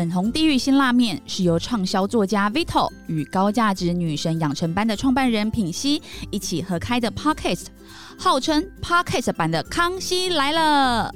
[0.00, 7.66] 粉红地狱新辣面是由畅销作家 Vito 与高价值女神养成班的创办人品熙一起合开的 Podcast，
[8.18, 11.12] 号称 Podcast 版的《康熙来了》。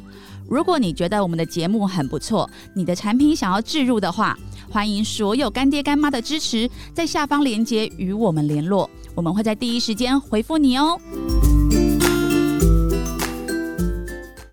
[0.46, 4.38] 如果你觉得我们的节目很不错，你的产品想要置入的话，
[4.68, 11.00] 欢迎所有干爹干妈的支持，在下方链接与我们联络，我们会在第一时间回复你哦。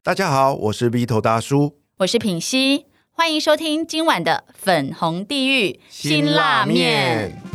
[0.01, 7.50] 大家好，我是 Vito 大叔，我是品熙，欢迎收听今晚的粉红地狱辛辣面。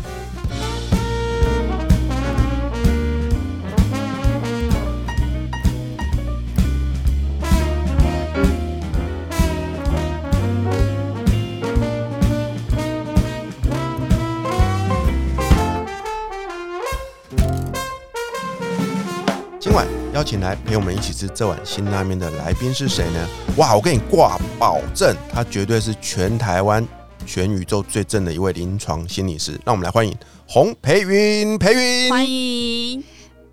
[20.16, 23.29] 邀请来陪我们一起吃这碗新拉面的来宾是谁呢？
[23.59, 26.83] 哇，我跟你挂保证，他绝对是全台湾、
[27.27, 29.60] 全宇宙最正的一位临床心理师。
[29.63, 33.05] 让我们来欢迎洪培云，培云，欢迎。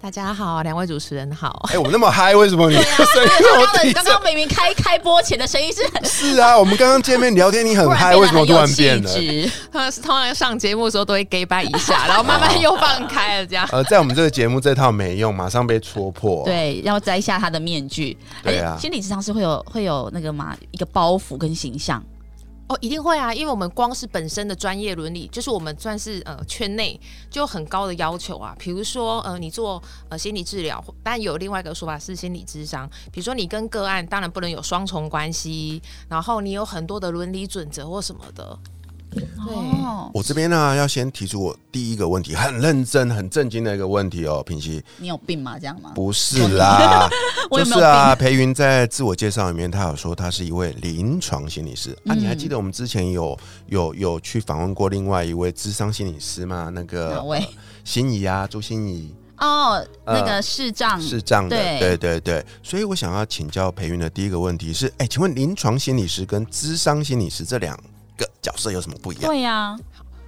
[0.04, 1.66] 大家好，两位主持人好。
[1.72, 3.94] 哎、我们那么嗨，为什么你的声音那么低？
[3.96, 9.09] 刚刚明明开开播前的声音是很是啊，我们刚刚见面聊天，你很嗨， 为什么突然变了？
[9.72, 13.66] 他们是通常上节目的时候都会 gay 拜一下，然后慢慢又放开了，这样。
[13.72, 16.44] 呃，在我们这个节目这套没用，马上被戳破。
[16.44, 18.18] 对，要摘下他的面具。
[18.44, 22.04] 对啊心理智商是会有会有那个嘛一个包袱跟形象。
[22.82, 27.00] 一定会啊，因为我们光是本身的专业伦理，就是我们算是呃圈内
[27.30, 28.56] 就很高的要求啊。
[28.60, 32.90] 比如说呃，你做呃心理治疗，但有另外一个说法是心理智商。
[33.12, 38.58] 比如说你跟个案当然不能有双重关系，然后你有很多的伦理准则或什么的。
[39.14, 44.83] 对，哦，我这边呢，要先提出我第一个问题，很认真、很震惊的一个问题哦，平熙。
[44.97, 45.58] 你有病吗？
[45.59, 45.92] 这样吗？
[45.94, 47.09] 不是啦，
[47.52, 52.14] 就是啊，裴云在自我介绍里面，他有说他是一位临床心理师、啊。
[52.14, 56.69] 嗯你还记得我们之前有有有去访问过另外一位智商心理师吗？
[56.73, 57.45] 那个哪位？
[57.84, 62.46] 心仪啊，朱心仪哦，呃那个视障是这样的，对对对对。
[62.62, 67.78] 所以我想要请教裴云的第一个问题是：哎、请问临床心理师跟智商心理师这两
[68.23, 69.25] 个角色有什么不一样？
[69.25, 69.75] 对呀、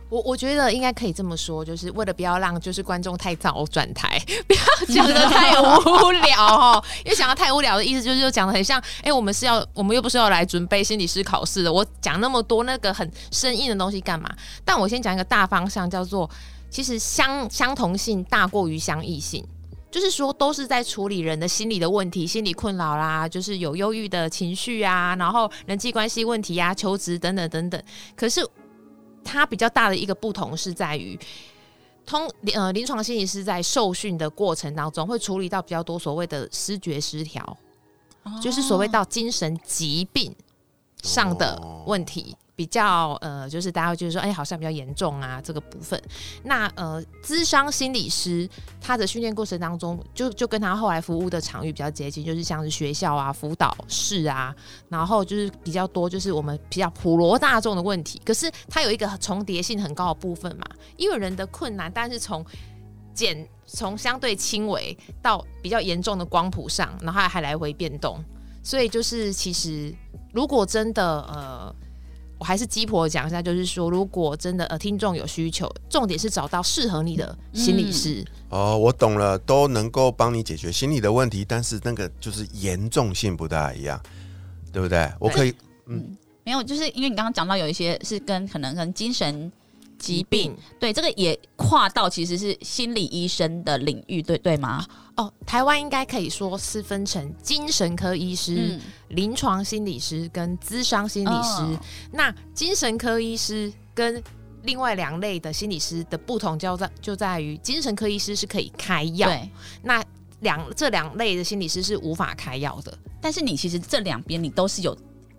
[0.09, 6.83] 我我觉得应该可以这么说，就是为了不要让就是观众太早转台， 不要讲的太无聊哦。
[7.03, 14.29] 因为讲的太无聊的意思就是就讲的很像，哎、我们是要我们又不是要来准备心理师考试的，我讲那么多那个很生硬的东西干嘛？
[14.63, 16.29] 但我先讲一个大方向，叫做
[16.69, 19.45] 其实相相同性大过于相异性。
[19.95, 27.81] 就是说，都是在处理人的心理的问题、心理困扰啦，就是有忧郁的情绪啊，然后人际关系问题啊、求职等等等等。
[28.13, 28.45] 可是
[29.23, 31.17] 它比较大的一个不同是在于，
[32.05, 37.57] 通呃临床心理师在受训的过程当中，会处理到比较多所谓的失觉失调，
[38.43, 40.35] 就是所谓到精神疾病
[41.03, 42.35] 上的问题。
[42.55, 46.01] 比较呃，就是大家会觉得说，哎、好像比较严重啊，这个部分。
[46.43, 48.49] 那呃，咨商心理师
[48.79, 54.55] 他的训练过程当中，就就跟他后来服务的场域比较接近，就是像是学校啊、辅导室啊，
[54.87, 58.21] 然后就是比较多，就是我们比较普罗大众的问题。
[58.23, 60.63] 可是它有一个重叠性很高的部分嘛，
[60.95, 62.45] 因为人的困难，但是从
[63.13, 68.23] 简从相对轻微到比较严重的光谱上，然后还来回变动，
[68.63, 69.93] 所以就是其实
[70.31, 71.75] 如果真的呃。
[72.45, 78.23] 我还是鸡婆讲一下，就是说，如果真的呃听众有需求，重点是找到适合你的心理师。
[78.49, 83.99] 哦，我懂了，都能够帮你解决心理的问题，但是那个就是严重性不大一样，
[84.71, 85.11] 对不对？
[85.19, 85.55] 我可以，
[85.87, 89.51] 嗯没有，就是因为你刚刚讲到有一些是跟可能跟精神
[89.97, 94.85] 疾病，对这个也跨到其实是心理医生的领域，对对吗？
[95.17, 101.61] 哦，台湾应该可以说是分成精神科医师、嗯，临床心理师跟咨商心理师。
[101.61, 101.79] 哦
[102.11, 104.21] 那精神科医师跟
[104.63, 109.29] 另外两类的心理师的不同就在就在于，精神科医师是可以开药，
[109.83, 110.03] 那
[110.41, 112.97] 两这两类的心理师是无法开药的。
[113.21, 114.95] 但是你其实这两边你都是有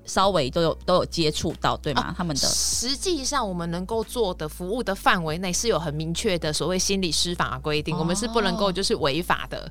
[0.07, 2.15] 稍微都有都有接触到，对吗？
[2.17, 9.71] 他们的实际上，我们能够做的服务的范围内是有很明确的所谓心理师法规定，哦我们是不能够就是违法的。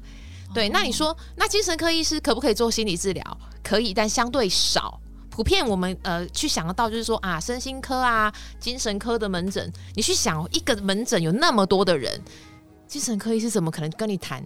[0.53, 3.37] 对，那你说，那精神科医师可不可以做心理治疗？
[3.63, 4.99] 可以，但相对少。
[5.29, 12.21] 普遍我们呃去想得到，就是说啊，身心科啊、精神科的门诊，你去想一个门诊有那么多的人，
[12.87, 14.41] 精神科医师怎么可能跟你谈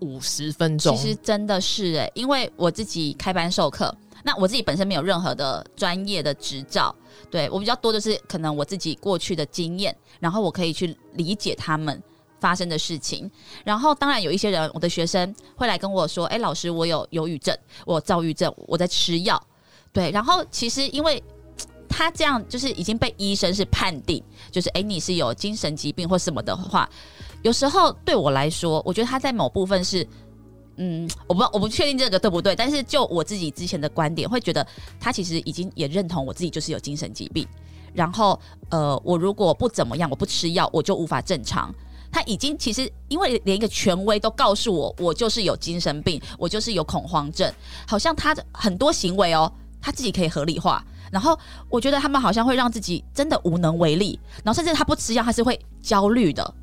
[0.00, 0.94] 五十分钟？
[0.94, 6.92] 其实真的是哎、因为我自己开班授课，那我自己本身没有任何的专业的执照，
[7.30, 12.02] 对我比较多的是可能我自己过去的经验，然后我可以去理解他们。
[12.40, 13.30] 发生的事情，
[13.64, 17.56] 然后当然有一些人，我的学生会来跟我说：“哎、老师，我有忧郁症，
[17.86, 19.42] 我有躁郁症，我在吃药。”
[19.94, 21.22] 对，然后其实因为
[21.88, 26.86] 他这样就是已经被医生是判定，就是哎、你是有精神疾病或什么的话，
[27.40, 30.06] 有时候对我来说，我觉得他在某部分是。
[30.76, 34.66] 嗯，我不我不确定这个对不对，但是就我自己之前的观点，会觉得
[34.98, 37.46] 他其实已经也认同我自己就是有精神疾病，
[37.92, 38.38] 然后
[38.70, 41.72] 呃，我如果不怎么样，我不吃药，我就无法正常。
[42.10, 47.52] 他已经其实因为连一个权威都告诉我，我就是有精神病，我就是有恐慌症，
[47.88, 50.84] 好像他的很多行为哦，他自己可以合理化。
[51.10, 51.38] 然后
[51.68, 56.54] 我觉得他们好像会让自己真的无能为力，然后甚至他不吃药，他是会焦虑的。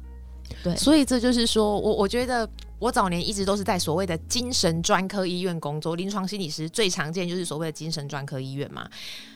[0.64, 2.50] 对，所以这就是说我我觉得
[2.82, 8.90] 我早年一直都是在所谓的精神专科医院工作，临床心理师最常见就是所谓的精神专科医院嘛。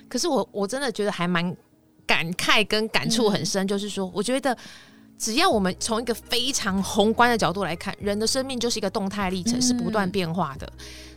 [0.09, 1.55] 可是我我真的觉得还蛮
[2.05, 4.57] 感慨跟感触很深，就是说，我觉得。
[5.17, 10.69] 只要我们从一个非常宏观的角度来看，人的生命就是一个动态历程，嗯是不断变化的。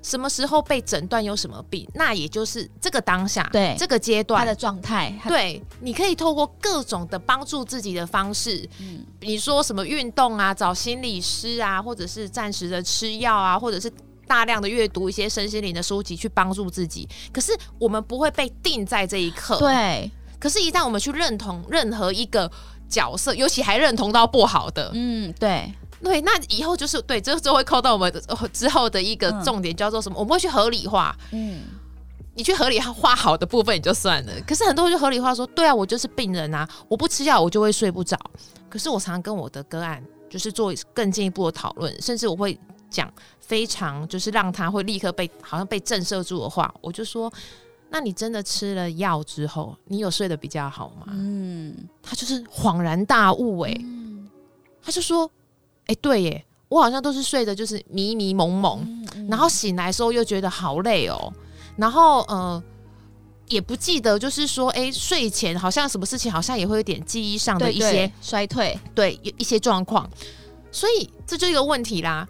[0.02, 3.74] 什么时候被诊断有什么病，那也就是这个当下，对。
[3.78, 4.40] 这个阶段。
[4.40, 9.04] 他的状态，对，你可以透过各种的帮助自己的方式，嗯。
[9.20, 13.92] 你说什么运动啊，找心理师啊，或者是暂时的吃药啊，或者是
[14.26, 17.08] 大量的阅读一些身心灵的书籍去帮助自己。
[17.32, 19.58] 可是我们不会被定在这一刻，。
[19.58, 22.50] 对，可是，一旦我们去认同任何一个
[22.88, 25.72] 角色，尤其还认同到不好的，嗯，对，
[26.02, 30.18] 对，那以后就是对，这就会扣到我们呃之后的一个嗯重点，叫做什么？
[30.18, 31.16] 我们会去合理化。
[31.32, 31.62] 嗯，
[32.34, 38.18] 你去合理化好的部分也就算了，可是很多人就合理化说，对啊，我就是病人啊，我不吃药我就会睡不着。
[38.68, 42.58] 可是我常常跟我的个案就是做更进一步的讨论，甚至我会
[42.90, 47.32] 讲非常就是让他会立刻被好像被震慑住的话，我就说，
[47.90, 51.06] 那你真的吃了药之后，你有睡得比较好吗？
[51.08, 53.84] 嗯，他就是恍然大悟、欸，
[54.82, 55.30] 他就说，
[55.88, 58.80] 哎、对耶，我好像都是睡得就是迷迷蒙蒙，
[59.14, 61.32] 嗯然后醒来的时候又觉得好累哦，
[61.76, 62.62] 然后呃
[63.48, 70.08] 也不记得，就是说，哎，睡前好像什么事情好像也会有点记忆上的一些衰退，对有一些状况，
[70.70, 72.28] 所以这就一个问题啦。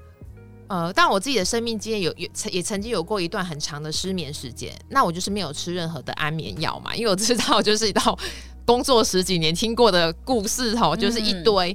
[0.69, 8.17] 呃，但我自己的生命经验有有曾也曾经有过一段很长的失眠时间，那我就是没有吃任何的安眠药嘛，因为我知道就是到
[8.65, 11.75] 工作十几年听过的故事吼，就是一堆，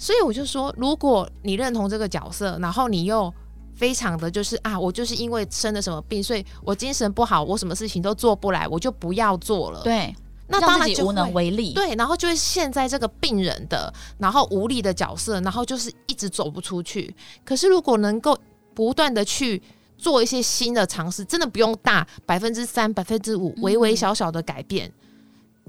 [0.00, 3.30] 所以我就说，如果你认同这个角色，然后你又
[3.74, 10.16] 非常的就是啊，我就是因为生了什么病，所以我精神不好，我什么事情都做不来，我就不要做了。，对，
[10.48, 17.14] 那当然就无能为力，对，然后就会陷在这个病人的，然后无力的角色，然后就是一直走不出去。
[17.44, 18.34] 可是如果能够
[18.72, 19.62] 不断的去
[19.98, 24.90] 做一些新的尝试，真的不用大百分之三、百分之五，微微小小的改变，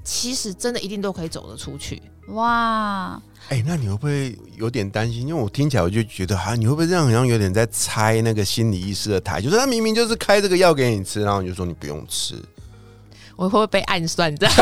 [0.04, 2.02] 其实真的一定都可以走得出去。
[2.28, 5.22] 哇，哎、那你会不会有点担心？
[5.22, 9.40] 因为我听起来我就觉得，哈、你会不会这样好像有点在拆那个心理医师的台？
[9.40, 12.36] 就是他明明就是开这个药给你吃，然后你就说你不用吃。
[13.34, 14.54] 我会不会被暗算这样？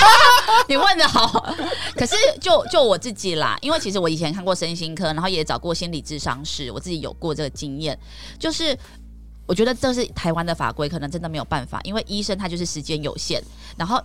[0.68, 1.42] 你问的好，
[1.96, 7.98] 可是就就我自己啦，因为其实我以前看过身心科，然后也找过心理智商师，我自己有过这个经验，
[8.38, 8.78] 就是
[9.46, 13.42] 我觉得这是台湾的法规，可能真的没有办法，因为医生他就是时间有限，
[13.78, 13.98] 然后。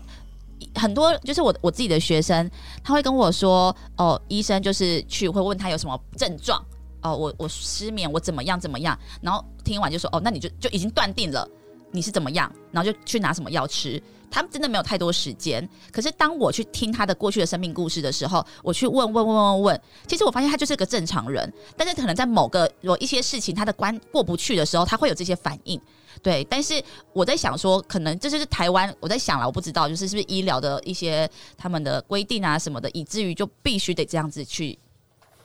[0.76, 2.50] 很多就是我我自己的学生，
[2.84, 6.64] 他会跟我说，哦，医生就是去会问他有什么症状，
[7.02, 11.48] 哦，我我失眠，我怎么样怎么样，然后听完就说，哦，那你就就已经断定了
[11.92, 14.02] 你是怎么样，然后就去拿什么药吃，
[14.32, 15.68] 他们真的没有太多时间。
[15.92, 25.80] 可是当我去听他的过去的生命故事的时候，我去问问问问问，其实我发现他就是个正常人，但是可能在某个有一些事情他的关过不去的时候，他会有这些反应。
[26.23, 34.80] 对，但是我在想说，可能这就是台湾，我在想了，我不知道，就是是不是医疗的一些他们的规定啊什么的，以至于就必须得这样子去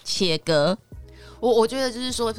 [0.04, 0.78] 切割。
[1.40, 2.32] 我我觉得就是说，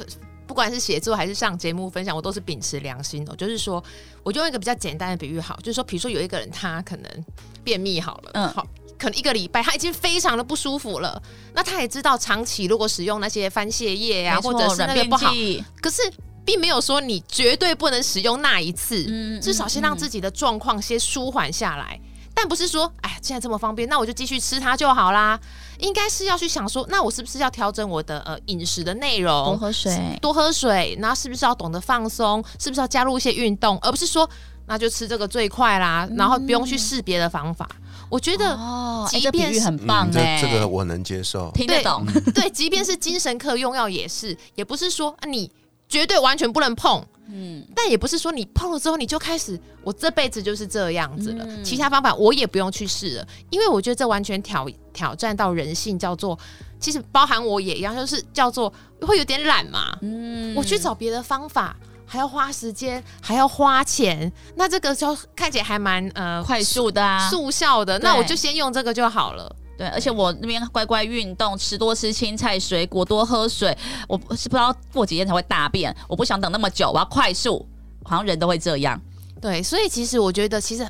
[0.46, 3.36] 不管是写作还是上节目分享，我都是秉持良心的。
[3.36, 3.84] 就是说，
[4.22, 7.24] 我就用一个比较简单的比喻好，就是说，比如说有一个人他可能
[7.62, 8.66] 便秘好了，嗯好。
[8.98, 11.22] 可能一个礼拜他已经非常的不舒服了，
[11.54, 15.32] 那他也知道长期如果使用那些番泻叶啊，或者是便个不好，
[15.80, 16.02] 可是
[16.44, 21.96] 并没有说你绝对不能使用那一次，嗯至少先让自己己的状况先舒缓下来。
[22.34, 25.38] 但不是说，哎，现在这么方便，那我就继续吃它就好啦。
[25.78, 30.18] 应该是要去想说，那我是不是要调整我的呃饮食的内容，多喝水。
[30.20, 34.28] 多喝水，然后是不是要懂得放松，是不是要加入一些运动，而不是说
[34.66, 37.68] 那就吃这个最快啦，然后不用去试别的方法。
[38.08, 41.50] 我觉得哦，这比喻便是很棒嗯这个我能接受。
[41.52, 42.04] 听得懂。
[42.34, 45.48] 对，即便是精神科用药也是，也不是说啊你
[45.90, 51.62] 绝对完全不能碰，嗯，但也不是说你碰了之后你就开始，我这辈子就是这样子了，嗯。
[51.62, 56.38] 其他方法我也不用去试了，因为我觉得这完全挑挑战到人性，叫做
[56.78, 60.54] 其实包含我也一样，就是叫做会有点懒嘛，嗯。
[60.54, 61.76] 我去找别的方法。
[62.12, 69.54] 还要花时间，还要花钱，那这个就看起来还蛮呃快速的啊，速效的，那我就先用这个就好了。
[69.80, 73.74] 对，而且我那边乖乖运动，吃多吃青菜水果，多喝水。
[74.06, 77.66] 我是不知道过几天才会大便，我不想等那么久，我要快速。
[78.04, 79.00] 好像人都会这样。
[79.40, 80.86] 对，所以其实我觉得，其实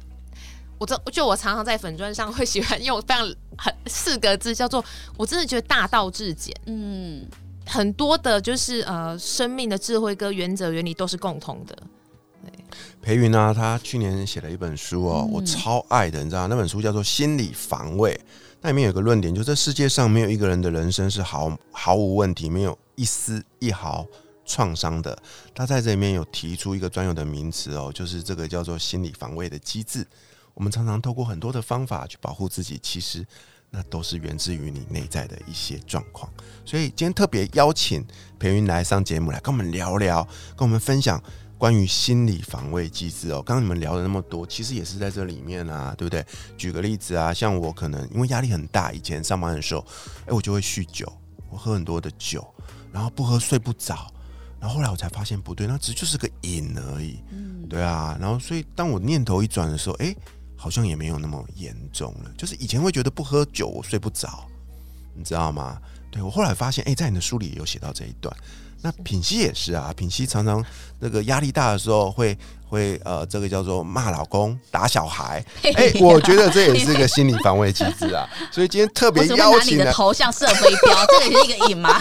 [0.76, 4.84] 我这就我常常在粉砖上会喜欢用非常很四个字，叫做
[5.16, 6.52] 我真的觉得大道至简。
[6.66, 7.24] 嗯，
[7.64, 11.78] 很多的就是呃生命的智慧跟原则原理都是共同的。
[13.00, 18.12] 裴云啊，他去年写了一本书哦，嗯我超爱的，你知道那本书叫做《心理防卫》，
[18.62, 24.06] 那里面有个论点，就这世界上没有一个人的人生是毫毫无问题，没有一丝一毫
[24.44, 25.16] 创伤的。
[25.54, 30.06] 他在这里面有提出一个专有的名词哦，就是这个叫做心理防卫的机制。
[30.52, 33.26] 我们常常透过很多的方法去保护自己，其实
[33.70, 36.30] 那都是源自于你内在的一些状况。
[36.66, 38.04] 所以今天特别邀请
[38.38, 40.22] 裴云来上节目，来跟我们聊聊，
[40.54, 41.22] 跟我们分享
[41.60, 43.42] 关于心理防卫机制哦。
[43.42, 46.24] 刚刚你们聊了那么多，其实也是在这里面啊，对不对？
[46.56, 49.86] 举个例子啊，像我可能因为压力很大，以前上班的时候，
[50.24, 51.06] 哎，我就会酗酒，
[51.50, 52.42] 我喝很多的酒，
[52.90, 54.10] 然后不喝睡不着。
[54.58, 58.16] 然后后来我才发现不对，那只就是个瘾而已，嗯对啊。
[58.18, 60.16] 然后所以当我念头一转的时候，哎，
[60.56, 62.30] 好像也没有那么严重了。
[62.38, 64.46] 就是以前会觉得不喝酒我睡不着，
[65.14, 65.78] 你知道吗？
[66.10, 68.34] 对我后来发现，哎，在你的书里也有写到这一段。
[68.82, 70.64] 那品熙也是啊，品熙常常
[71.00, 75.44] 那个压力大的时候会会呃，这个叫做骂老公、打小孩。
[75.74, 78.28] 哎、我觉得这也是一个心理防卫机制啊。
[78.50, 82.00] 所以今天特别邀请了，头像射飞镖， 这个也是一个瘾吗？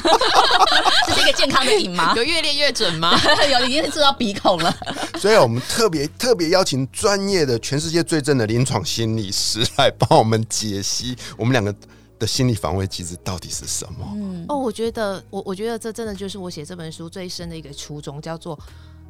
[1.07, 2.13] 这是一个健康的瘾吗？
[2.15, 3.19] 有越练越准吗？
[3.51, 4.73] 有，已经是做到鼻孔了。
[5.17, 11.73] 所以我们特别特别邀请专业的全世界最正的临床心理师来帮我们解析我们两个
[12.19, 14.05] 的心理防卫机制到底是什么。
[14.15, 18.59] 嗯，哦，我觉得我我觉得这真的就是我写这本书最深的一个初衷，叫做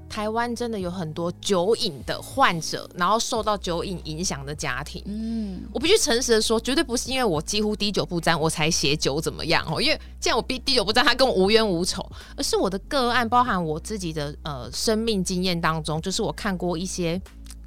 [0.08, 5.04] 台湾真的有很多酒瘾的患者，然后受到酒瘾影响的家庭。
[5.06, 9.82] 嗯，我必须诚实的说，绝对不是因为我几乎滴酒不沾，我才写酒怎么样哦。
[9.82, 17.22] 因为既然我滴滴酒不沾，他跟我无冤无仇，而是我的个案，包含我自己的呃生命经验当中，就是我看过一些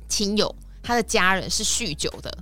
[0.09, 2.33] 亲友，他的家人是酗酒的。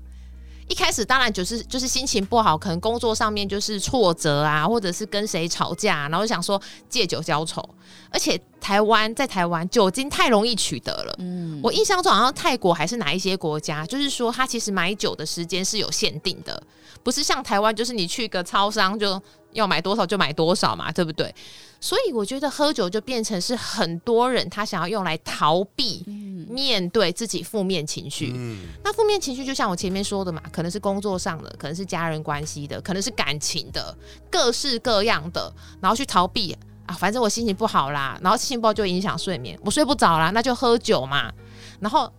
[0.71, 7.61] 一开始当然就是就是心情不好，可能工作上面就是挫折啊，或者是跟谁吵架，然后想说借酒浇愁。
[8.09, 16.63] 而且台湾在台湾酒精太容易取得了，嗯，我印象中好像泰国还是哪一些国家，就是说它其实买酒的时间是有限定的，
[17.03, 19.21] 不是像台湾就是你去个超商就
[19.53, 21.35] 要买多少就买多少嘛，对不对？
[21.83, 26.05] 所以我觉得喝酒就变成是很多人他想要用来逃避
[26.47, 28.35] 面对自己负面情绪。
[28.37, 33.97] 嗯，那负面情绪就像我前面说的嘛，可能是工作上的，可能是家人关系的，可能是感情的，
[34.31, 36.55] 各式各样的，然后去逃避
[36.85, 41.33] 啊，反正我心情不好啦，然后心情不好就影响睡眠，我睡不着啦，那就喝酒嘛，
[41.81, 42.13] 然后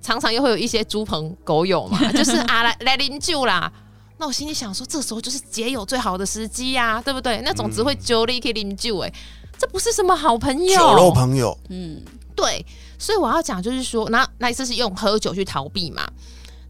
[0.00, 3.72] 常常又会有一些猪朋狗友嘛，就是啊来来啉酒啦。
[4.20, 7.40] 那我心里想说，这时候就是解友最好的时机呀、对不对？
[7.42, 9.10] 那种只会酒力可以啉酒，哎，
[9.58, 10.78] 这不是什么好朋友。
[10.78, 12.02] 酒肉朋友，嗯，
[12.36, 12.62] 对，
[12.98, 16.06] 所以我要讲就是说，那那一次是用喝酒去逃避嘛？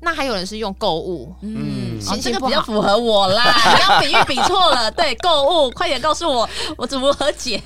[0.02, 3.52] 那还有人是用购物，嗯，嗯哦，这个心情比较符合我啦。
[3.74, 7.60] 你要比喻比错了，对，购物，快点告诉我，我怎么和解？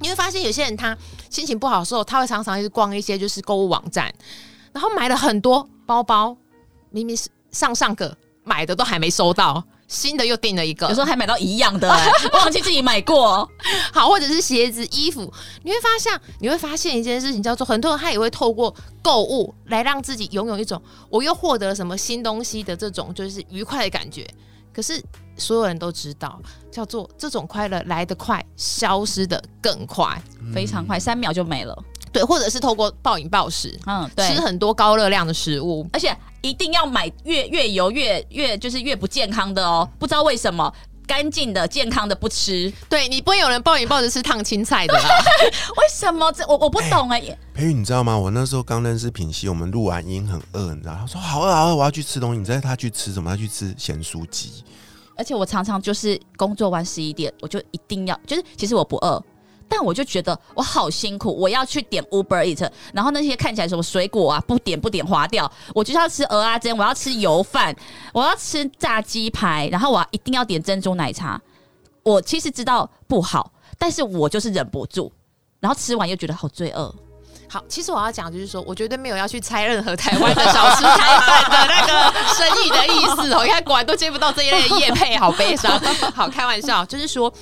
[0.00, 0.98] 你会发现有些人他
[1.30, 4.12] 心情不好的时候，他会常常去逛一些就是购物网站，
[4.72, 6.36] 然后买了很多包包，
[6.90, 8.16] 明明是上上个
[8.48, 13.48] 买的都还没收到，新的又订了一个，有时候还买到一样的、欸， 忘记自己买过。
[13.92, 24.26] 好，或者是鞋子、衣服，你会发现，你会发现一件事情，叫做很多人他也会透过购物来让自己拥有一种我又获得了什么新东西的这种就是愉快的感觉。
[24.72, 25.02] 可是
[25.36, 26.40] 所有人都知道，
[26.70, 30.20] 叫做这种快乐来得快，消失的更快。
[30.54, 31.76] 非常快，三秒就没了。
[32.12, 35.86] 对，或者是透过暴饮暴食，嗯，对吃，很多高热量的食物。
[35.92, 40.72] 而且一定要买越越油越越就是越不健康的哦，不知道为什么。
[41.06, 45.08] 干净的、健康的不吃，对你不会有人暴饮暴食吃烫青菜的啦。
[45.78, 46.30] 为什么？
[46.32, 47.18] 这我我不懂哎、
[47.54, 48.14] 培宇，你知道吗？
[48.14, 52.38] 我那时候刚认识品熙，我们录完音很饿，你知道，他说好饿好饿，我要去吃东西。
[52.38, 53.30] 你知道他去吃什么？
[53.30, 54.62] 他去吃咸酥鸡。
[55.16, 59.24] 而且我常常就是工作完十一点，我就一定要，就是其实我不饿，
[59.68, 67.74] 但我就觉得我好辛苦，我要去点 Uber Eat，然后那些看起来什么水果啊，不点不点划掉，我就是要吃鹅啊煎，我要吃油饭，
[68.12, 71.40] 我要吃炸鸡排，然后我一定要点珍珠奶茶。
[72.02, 75.12] 我其实知道不好，但是我就是忍不住，
[75.60, 76.94] 然后吃完又觉得好罪恶。
[77.50, 83.42] 好，其实我要讲就是说，我绝对没有要去拆任何台湾的小吃摊贩的那个生意的意思哦。
[83.42, 85.80] 你看，果然都接不到这一类的业配，好悲伤。
[86.14, 87.32] 好，开玩笑，就是说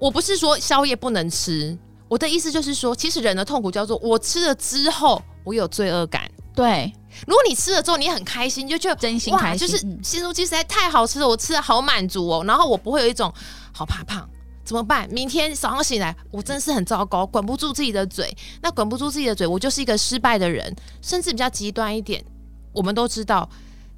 [0.00, 1.76] 我不是说宵夜不能吃，
[2.08, 6.28] 我的意思就是说，其实人的痛苦叫做我吃了之后我有罪恶感。
[6.54, 6.92] 对，
[7.26, 13.32] 如果你吃了之后你很开心，就觉得真心哇，开心，就是嗯咸酥鸡实在太好吃了，我吃的好满足哦，然后我不会有一种
[13.72, 14.28] 好怕胖。
[14.62, 15.08] 怎么办？
[15.10, 18.36] 明天早上醒来，我真的是很糟糕，管不住自己的嘴。
[18.62, 20.72] 那管不住自己的嘴，我就是一个失败的人。
[21.02, 22.24] 甚至比较极端一点，
[22.72, 23.48] 我们都知道，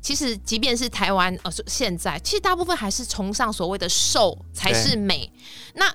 [0.02, 5.32] 其实即便是台湾，呃，现在其实大部分还是崇尚所谓的瘦才是美。
[5.74, 5.90] 那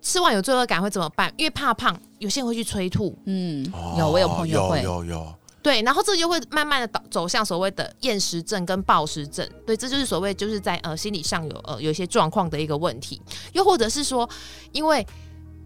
[0.00, 1.30] 吃完有罪恶感会怎么办？
[1.36, 13.20] 因为怕胖，有些人会去催吐，嗯，哦有我有朋友会，有有有，对，然后这就会慢慢的导走向所谓的厌食症跟暴食症，对，这就是所谓就是在呃心理上有呃有一些状况的一个问题，
[13.52, 14.26] 又或者是说
[14.72, 15.06] 因为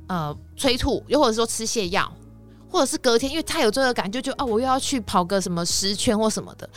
[0.09, 2.11] 呃催吐，又或者说吃泻药，
[2.69, 6.69] 或者是隔天因为太有罪恶感，就觉得啊我又要去跑个什么十圈或什么的。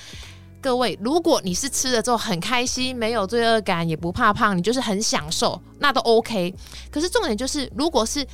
[0.62, 6.54] 各位，如果你是吃了之后很开心，没有罪恶感，也不怕胖，你就是很享受，那都 OK。
[6.92, 8.26] 可是重点就是，如果是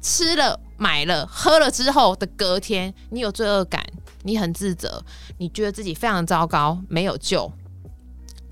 [0.00, 3.84] 吃了、买了、喝了之后的隔天，你有罪恶感，
[4.22, 5.02] 你很自责，
[5.38, 7.50] 你觉得自己非常糟糕，没有救，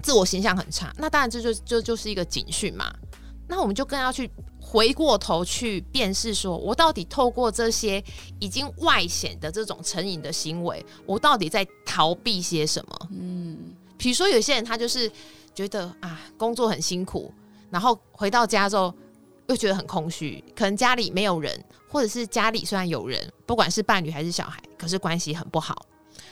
[0.02, 2.92] 自我形象很差，那当然这就就就是一个警讯嘛。
[3.48, 4.30] 那我们就更要去
[4.68, 8.02] 回过头去辨识，说我到底透过这些
[8.40, 13.08] 已经外显的这种成瘾的行为，我到底在逃避些什么？
[13.12, 13.56] 嗯，
[13.96, 15.10] 比如说有些人他就是
[15.54, 17.32] 觉得啊，工作很辛苦，
[17.70, 18.92] 然后回到家之后
[19.46, 25.86] 又觉得很空虚，可能家里没有人，或者是家里虽然有人，不管是伴侣还是小孩，可是关系很不好。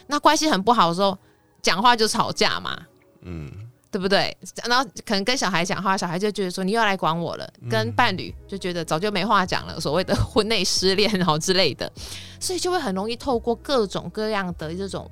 [0.08, 1.16] 那关系很不好的时候，
[1.62, 2.84] 讲话就吵架嘛，
[3.22, 3.50] 嗯，
[3.94, 4.36] 对不对？
[4.68, 11.88] 然后可能跟小孩讲话，小孩就觉得说你又要来管我了；跟伴侣就觉得早就没话讲了，所谓的婚内失恋然后之类的，
[12.40, 15.08] 所以就会很容易透过各种各样的这种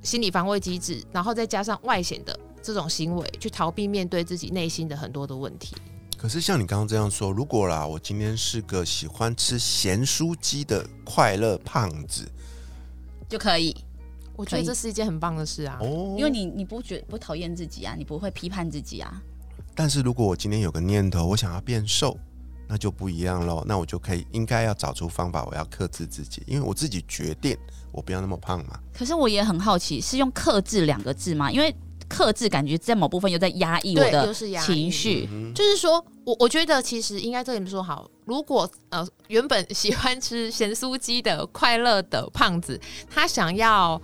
[0.00, 5.74] 心理防卫机制，然后再加上外显的这种行为，去逃避面对自己内心的很多的问题。
[6.16, 12.30] 可是像你刚刚这样说，如果啦，我今天是个喜欢吃咸酥鸡的快乐胖子，
[13.28, 13.74] 就可以，
[14.40, 15.76] 我觉得这是一件很棒的事啊！
[15.82, 19.20] 哦，因为你你不觉不讨厌自己啊，你不会批判自己啊，
[19.74, 22.16] 但是如果我今天有个念头，我想要变瘦，
[22.66, 23.62] 那就不一样喽。
[23.66, 27.54] 那我就可以应该要找出方法，我要克制自己，因为我自己决定
[27.92, 28.80] 我不要那么胖嘛。
[28.94, 31.52] 可是我也很好奇，是用克制两个字吗？
[31.52, 31.74] 因为
[32.08, 44.00] 克制感觉在某部分又在压抑我对，的又是压抑情绪，嗯就是说我我觉得其实应该这么说好，如果呃原本喜欢吃咸酥鸡的快乐的胖子，他想要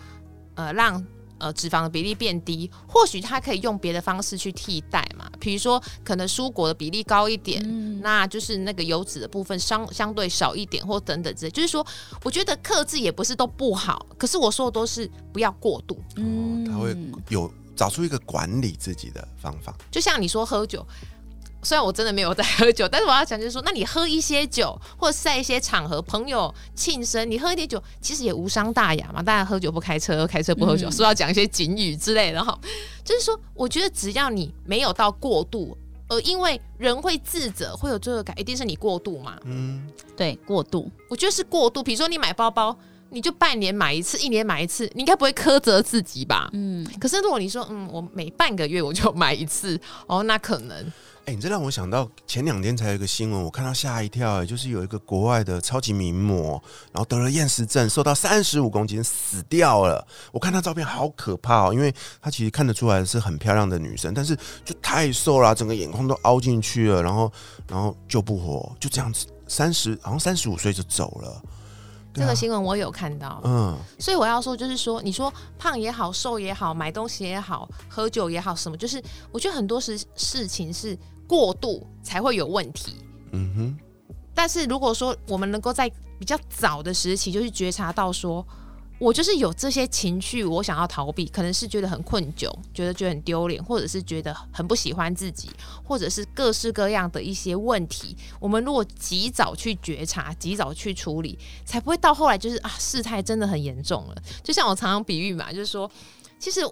[0.56, 1.00] 呃让
[1.38, 11.50] 呃脂肪的比例变低，或许他可以用别的方式去替代嘛，比如说可能蔬果的比例高一点，嗯，那就是那个油脂的部分相相对少一点，或等等之类。
[11.50, 11.86] 就是说，
[12.24, 16.02] 我觉得克制也不是都不好，可是我说的都是不要过度。
[16.16, 16.96] 嗯他会
[17.28, 19.76] 有找出一个管理自己的方法。
[19.90, 20.86] 就像你说喝酒，
[21.66, 29.20] 虽然我真的没有在喝酒，但是我要讲就是说，那你喝一些酒，或者是在一些场合，朋友庆生，你喝一点酒，其实也无伤大雅嘛。
[29.20, 32.56] 大家，喝酒不开车，开车不喝酒，嗯说要讲一些警语之类的哈。
[33.04, 35.76] 就是说，我觉得只要你没有到过度。
[36.08, 39.36] 呃，因为人会自责，会有罪恶感，一定是你过度嘛。
[39.42, 41.82] 嗯，对过度，我觉得是过度。
[41.82, 42.78] 比如说你买包包，
[43.10, 46.48] 你就半年买一次，一年买一次，你应该不会苛责自己吧？
[46.52, 49.76] 嗯，可是如果你说，嗯，我每半个月我就买一次，
[50.06, 50.92] 哦，那可能
[51.26, 56.52] 哎、你这让我想到前两天才有一个新闻，我看到吓一跳、哎，就是有一个国外的超级名模，
[56.92, 60.06] 然后得了厌食症，瘦到三十五公斤，死掉了。
[60.30, 67.32] 我看她照片好可怕哦，因为她其实看得出来是很漂亮的女生，但是就太瘦了，整个眼眶都凹进去了，然后
[67.66, 71.42] 然后救不活，就这样子，三十好像三十五岁就走了。
[72.14, 73.42] 这个新闻我有看到。
[73.44, 82.96] 嗯，所以我要说，就是说，你说胖也好，瘦也好，买东西也好，喝酒也好，什么，就是我觉得很多事事情是过度才会有问题。
[83.32, 83.78] 嗯哼，
[84.34, 88.46] 但是如果说我们能够在比较早的时期就去觉察到说，
[88.98, 95.50] 我就是有这些情绪，我想要逃避，可能是觉得很困窘，觉得觉得很丢脸，或者是觉得很不喜欢自己，
[95.84, 98.16] 或者是各式各样的一些问题。
[98.40, 104.16] 我们如果及早去觉察，及早去处理，才不会到后来就是啊，事态真的很严重了。
[104.42, 105.90] 就像我常常比喻嘛，就是说，
[106.38, 106.62] 其实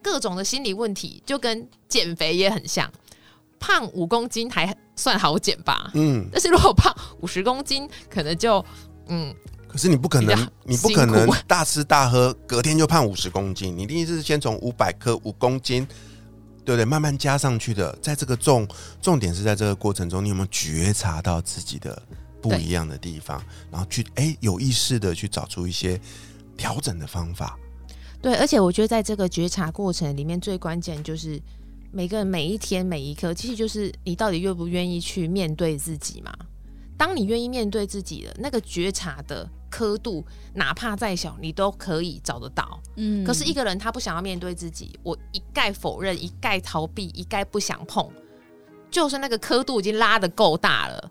[0.00, 2.88] 各种的心理问题就跟减肥也很像，
[3.60, 5.92] 胖五公斤还算好减吧。
[5.94, 8.64] 嗯，但是如果胖五十公斤，可能就
[9.06, 9.32] 嗯，
[9.68, 13.76] 可是你不可能，你不可能大吃大喝，隔天就胖五十公斤。
[13.76, 15.86] 你一定是先从五百克五公斤，
[16.64, 16.84] 对不对？
[16.84, 17.96] 慢慢加上去的。
[18.02, 18.66] 在这个重
[19.00, 22.02] 重点是在这个过程中，你有没有觉察到自己的
[22.40, 26.00] 不一样的地方，然后去哎有意识的去找出一些
[26.56, 27.58] 调整的方法。
[28.22, 28.34] 对。
[28.36, 31.40] 而且我觉得在这个觉察过程里面，最关键就是
[31.92, 36.32] 每个人每一天每一刻，其实就是你到底愿不愿意去面对自己嘛。
[36.96, 40.24] 当你愿意面对自己的那个觉察的刻度，
[40.54, 42.80] 哪怕再小，你都可以找得到。
[42.96, 48.08] 嗯可是一个人他不想要面对自己，我一概否认，一概逃避，一概不想碰，
[48.90, 51.10] 就算那个刻度已经拉得够大了，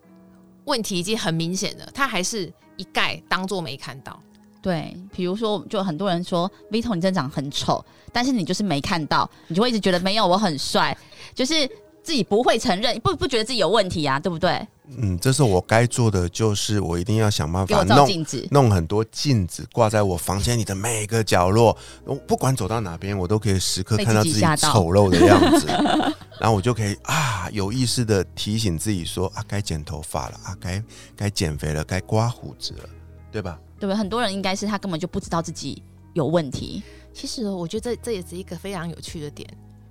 [0.65, 4.22] 问题已经很明显了，他还是一概当做没看到。
[4.62, 10.95] 对，比如说，就很多人说 Vito 你真的长很丑，但是你就是没看到，你就会一直觉得没有我很帅，
[11.34, 11.67] 就是
[12.04, 14.67] 自己不会承认，不不觉得自己有问题啊，对不对？
[14.98, 25.67] 嗯，这时候我该做的就是我一定要想办法弄镜子，弄很多镜子挂在我房间里的每个角落，我不管走到哪边，我都可以时刻看到自己丑陋的样子，
[26.41, 30.84] 然后我就可以啊有意识的提醒自己说啊该剪头发了啊该
[31.15, 32.89] 该减肥了该刮胡子了，
[33.32, 33.60] 对吧？
[33.80, 33.96] 对不对？
[33.96, 35.82] 很多人应该是他根本就不知道自己
[36.13, 39.48] 有问题，其实我觉得这这也是一个非常有趣的点。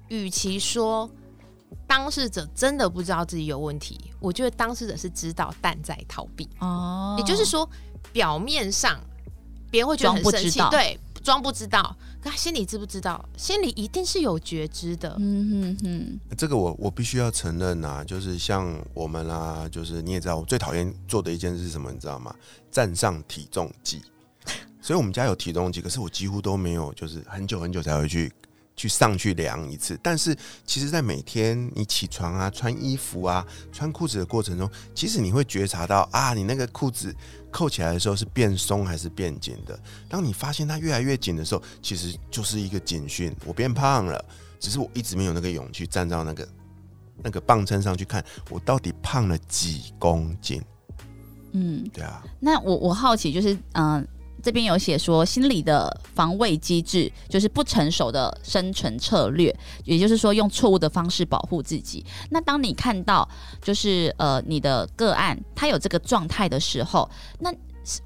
[0.09, 1.09] 与其说
[1.87, 6.49] 当事者真的不知道自己有问题，我觉得当事者是知道但在逃避。
[6.61, 7.69] 哦也就是说，
[8.13, 8.99] 表面上
[9.71, 13.25] 别人会觉得很生气，对，装不知道，可他心里知不知道？
[13.37, 15.17] 心里一定是有觉知的。
[15.19, 22.35] 嗯哼哼，这个我我必须要承认啊，就是像我们啊，就是你也知道，我最讨厌做的一件事是什么，你知道吗？
[22.71, 24.03] 站上体重计。
[24.81, 28.33] 所以我们家有体重计，可是我几乎都没有，就是很久很久才会去
[28.79, 29.99] 去上去量一次。
[30.03, 37.15] 但是其实，在每天你起床啊、穿衣服啊、穿裤子的过程中，其实你会觉察到啊，你那个裤子
[37.51, 39.79] 扣起来的时候是变松还是变紧的。
[40.09, 44.25] 当你发现它越来越紧的时候，其实就是一个警讯，我变胖了。
[44.61, 46.49] 只是我一直没有那个勇气站到那个
[47.23, 50.63] 那个磅秤上去看，我到底胖了几公斤？
[51.53, 54.07] 嗯，对啊，那我我好奇就是，嗯、
[54.49, 62.03] 这边有写说心理的防卫机制就是不成熟的生存策略，也就是说用错误的方式保护自己。
[62.31, 63.29] 那当你看到
[63.61, 67.07] 就是呃你的个案他有这个状态的时候，
[67.41, 67.53] 那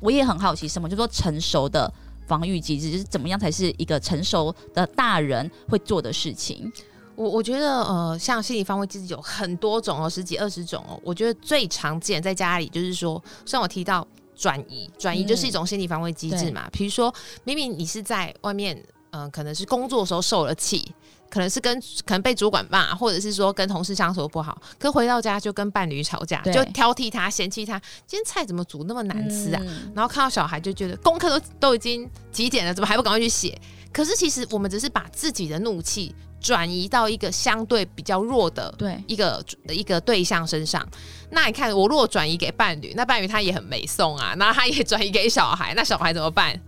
[0.00, 1.88] 我也很好奇，什么叫做成熟的
[2.26, 2.90] 防御机制？
[2.90, 6.72] 就是怎么样才是一个成熟的大人会做的事情？
[7.14, 10.98] 我我觉得呃，像心理防卫机制有很多种哦，十几二十种哦。
[11.04, 14.04] 我觉得最常见在家里就是说，像我提到
[14.42, 16.68] 转移，转移就是一种心理防卫机制嘛。
[16.72, 18.76] 比如说，明明你是在外面，
[19.10, 20.92] 嗯、可能是工作的时候受了气，
[21.30, 29.62] 可能是跟可能被主管骂，或者是说跟同事相处不好，可回到家就跟伴侣吵架，就挑剔他、嫌弃他，今天菜怎么煮那么难吃啊？
[29.64, 33.56] 嗯然后看到小孩就觉得功课都都已经几点了，怎么还不赶快去写？
[33.92, 40.86] 可是其实我们只是把自己的怒气转移到一个相对比较弱的对，一个一个对象身上。
[41.30, 46.60] 那你看，我如果转移给伴侣，那伴侣他也很没送啊，那他也转移给小孩，那小孩怎么办？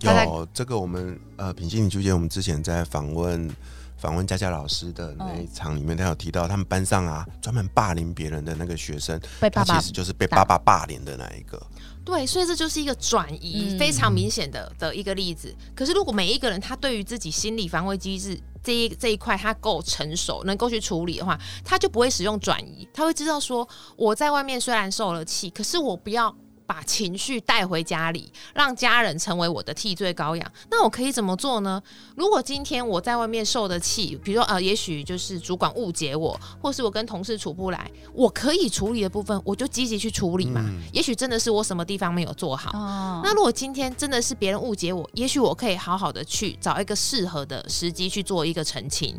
[0.00, 3.50] 有这个我们呃，品心，理纠结我们之前在访问
[3.96, 11.60] 访问佳佳老师的那一场里面，他有提到他们班上啊，专门霸凌别人的那个学生，被爸爸他其实就是被爸爸霸凌的那一个。
[12.04, 15.54] 对，所以这就是一个转移、嗯非常明显的的一个例子。
[15.74, 26.36] 可是，如果每一个人他对于自己心理防卫机制这一这一块他够成熟，能够去处理的话，他就不会使用转移，他会知道说我在外面虽然受了气，可是我不要。
[26.68, 30.52] 把情绪带回家里，让家人成为我的替罪羔羊。
[30.70, 31.82] 那我可以怎么做呢？
[32.14, 40.60] 如果今天我在外面受的气，比如说呃，也许就是主管误解我，或是我跟同事处不来，我可以处理的部分，我就积极去处理嘛。
[40.62, 42.70] 嗯也许真的是我什么地方没有做好。
[42.78, 49.18] 哦那如果今天真的是别人误解我，也许我可以好好的去找一个适合的时机去做一个澄清。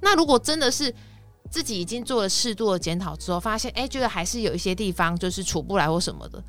[0.00, 0.92] 那如果真的是
[1.50, 6.42] 自己已经做了适度的检讨之后，发现哎，觉得还是有一些地方就是处不来或什么的，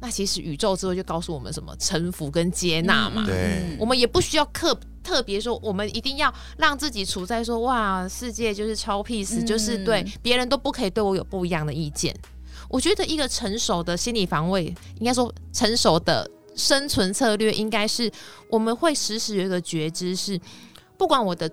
[0.00, 3.24] 那其实宇宙之后就告诉我们什么臣服跟接纳嘛。
[3.24, 12.14] 嗯对我们也不需要特特别说，我们一定要让自己处在说哇，世界就是超 peace，、嗯就是对别人都不可以对我有不一样的意见。
[12.68, 18.10] 我觉得一个成熟的心理防卫，应该说成熟的生存策略，应该是
[18.48, 20.40] 我们会时时有一个觉知是，
[20.96, 21.50] 不管我的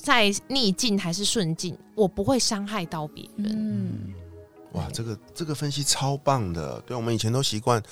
[0.00, 3.46] 在逆境还是顺境，我不会伤害到别人。
[3.50, 4.14] 嗯，
[4.72, 6.80] 哇，这个这个分析超棒的。
[6.82, 7.82] 对，我们以前都习惯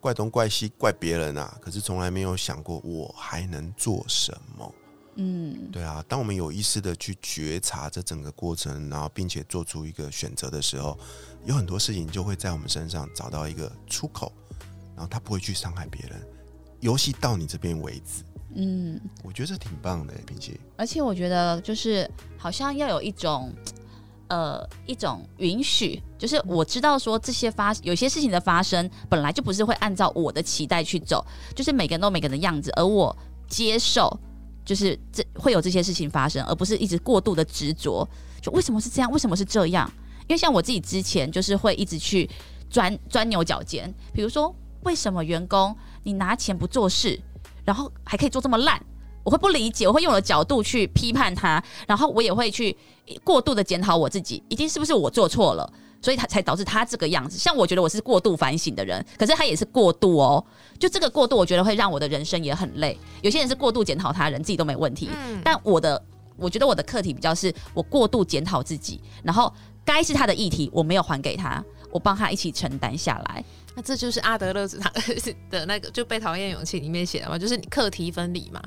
[0.00, 4.74] 怪东怪西怪别人啊，可是从来没有想过我还能做什么。
[5.20, 10.96] 嗯，对啊，当我们有意识的去觉察这整个过程，然后并且做出一个选择的时候，
[11.44, 14.32] 有很多事情就会在我们身上找到一个出口，
[14.94, 16.24] 然后他不会去伤害别人。
[16.78, 18.22] 游戏到你这边为止，
[18.60, 23.52] 嗯，我觉得这挺棒的，并且而且我觉得就是好像要有一种。
[24.30, 33.16] 呃，一种允许，就是我知道说这些发有些事情的发生，本来就不是会按照我的期待去走，就是每个人都每个人的样子，而我
[33.48, 34.14] 接受，
[34.66, 38.06] 就是这会有这些事情发生，而不是一直过度的执着，
[38.42, 39.90] 就为什么是这样，为什么是这样？
[40.26, 42.28] 因为像我自己之前就是会一直去
[42.68, 43.90] 钻钻牛角尖。
[44.12, 47.18] 比如说，为什么员工你拿钱不做事，
[47.68, 48.82] 然后还可以做这么烂？
[49.22, 52.74] 我会不理解，我会用我的角度去批判他，然后我也会去
[53.22, 57.36] 过度的检讨我自己，一定是不是我做错了，所以他才导致他这个样子。
[57.36, 60.42] 像我觉得我是过度反省的人，可是他也是过度哦。
[60.78, 62.98] 就这个过度，我觉得会让我的人生也很累。
[63.20, 66.02] 有些人是过度检讨他人，自己都没问题，嗯但我的
[66.38, 69.52] 我觉得我的课题比较是我过度检讨自己，然后
[69.84, 73.44] 该是他的议题我没有还给他，我帮他一起承担下来。
[73.78, 74.90] 那这就是阿德勒他
[75.50, 78.60] 的那个就被讨厌勇气里面写的嘛，就是课题分离嘛。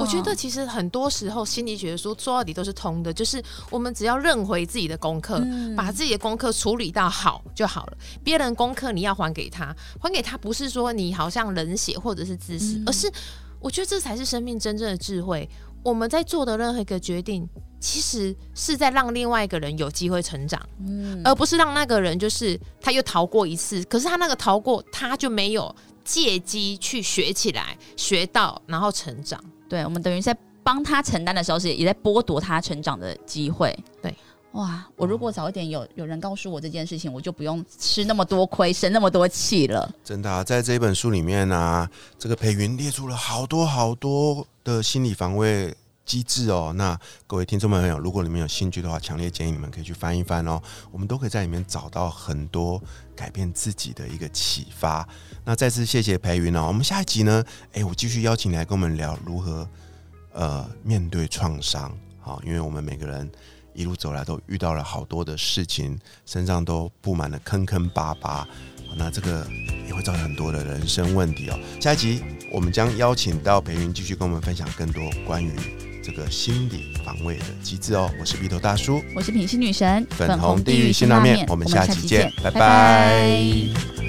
[0.00, 7.98] 我觉得其实很多时候心理学说说到底都是通的，就是我们只要认回自己的功课，嗯把自己的功课处理到好就好了。
[8.24, 13.12] 别人功课你要还给他，还给他不是说你好像冷血或者是自私，嗯而是
[13.60, 15.46] 我觉得这才是生命真正的智慧。
[15.84, 17.46] 我们在做的任何一个决定，
[17.78, 29.38] 其实是在让另外一个人有机会成长，嗯而不是让那个人就是他又逃过一次，可是他那个逃过，他就没有借机去学起来、学到，然后成长。
[29.68, 33.76] 对，我们等于在帮他承担的时候，是也在剥夺他成长的机会。
[34.00, 34.14] 对，
[34.54, 39.92] 哇，我如果早一点有有人告诉我这件事情，我就不用吃那么多亏，生那么多气了。
[40.04, 41.88] 真的、啊，在这本书里面呢、
[42.20, 45.74] 这个裴云列出了好多好多的心理防卫
[46.06, 46.72] 机制哦。
[46.76, 50.62] 那各位听众朋友，如果你们有兴趣的话，强烈建议你们可以去翻一翻哦。
[50.92, 52.80] 我们都可以在里面找到很多
[53.16, 55.04] 改变自己的一个启发。
[55.44, 56.68] 那再次谢谢裴云哦。
[56.68, 59.68] 我们下一集呢，诶，我继续邀请你来跟我们聊如何
[60.32, 61.92] 呃面对创伤。
[62.20, 63.28] 好，因为我们每个人
[63.74, 68.46] 一路走来都遇到了好多的事情，身上都布满了坑坑巴巴。
[68.96, 69.44] 那这个
[69.88, 71.58] 也会造成很多的人生问题哦。
[71.80, 75.50] 下一集我们将邀请到裴云继续跟我们分享更多关于
[76.00, 78.08] 这个心理防卫的机制哦。
[78.20, 84.03] 我是鼻头大叔，我是品心女神，粉红地狱辛拉面我们下期见拜拜拜